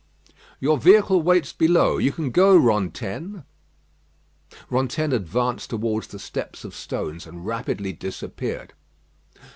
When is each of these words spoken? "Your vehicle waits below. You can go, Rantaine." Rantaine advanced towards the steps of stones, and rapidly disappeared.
"Your 0.59 0.79
vehicle 0.79 1.21
waits 1.21 1.53
below. 1.53 1.99
You 1.99 2.11
can 2.11 2.31
go, 2.31 2.57
Rantaine." 2.57 3.43
Rantaine 4.71 5.11
advanced 5.11 5.69
towards 5.69 6.07
the 6.07 6.17
steps 6.17 6.65
of 6.65 6.73
stones, 6.73 7.27
and 7.27 7.45
rapidly 7.45 7.93
disappeared. 7.93 8.73